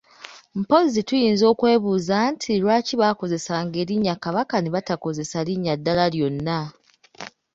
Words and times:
Mpozzi 0.59 1.01
tuyinza 1.07 1.45
okwebuuza 1.53 2.17
nti 2.31 2.51
lwaki 2.61 2.93
baakozesanga 3.01 3.75
erinnya 3.83 4.15
Kabaka 4.23 4.55
ne 4.59 4.69
batakozesa 4.75 5.37
linnya 5.47 5.73
ddala 5.79 6.05
lyonna? 6.13 6.59